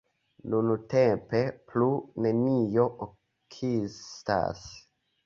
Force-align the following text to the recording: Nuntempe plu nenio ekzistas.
Nuntempe 0.53 1.41
plu 1.71 1.89
nenio 2.27 2.87
ekzistas. 3.07 4.65